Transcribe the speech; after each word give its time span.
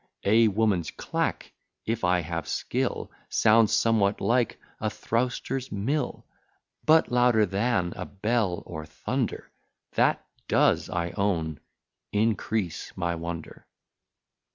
A 0.23 0.47
woman's 0.47 0.89
clack, 0.89 1.51
if 1.85 2.03
I 2.03 2.21
have 2.21 2.47
skill, 2.47 3.11
Sounds 3.29 3.71
somewhat 3.71 4.19
like 4.19 4.59
a 4.79 4.89
throwster's 4.89 5.71
mill; 5.71 6.25
But 6.83 7.11
louder 7.11 7.45
than 7.45 7.93
a 7.95 8.07
bell, 8.07 8.63
or 8.65 8.87
thunder: 8.87 9.51
That 9.91 10.25
does, 10.47 10.89
I 10.89 11.11
own, 11.11 11.59
increase 12.11 12.91
my 12.97 13.13
wonder. 13.13 13.67